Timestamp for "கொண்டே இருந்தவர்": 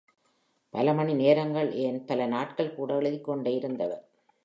3.23-4.03